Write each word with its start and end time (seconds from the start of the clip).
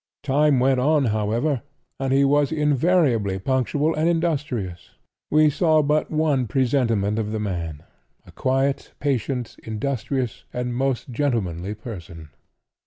Time 0.23 0.59
went 0.59 0.79
on, 0.79 1.05
however, 1.05 1.61
and 1.99 2.11
he 2.11 2.25
was 2.25 2.51
invariably 2.51 3.37
punctual 3.37 3.93
and 3.93 4.09
industrious. 4.09 4.95
We 5.29 5.51
saw 5.51 5.83
but 5.83 6.09
one 6.09 6.47
presentiment 6.47 7.19
of 7.19 7.31
the 7.31 7.39
man—a 7.39 8.31
quiet, 8.31 8.93
patient, 8.99 9.57
industrious 9.61 10.43
and 10.51 10.73
most 10.75 11.11
gentlemanly 11.11 11.75
person. 11.75 12.29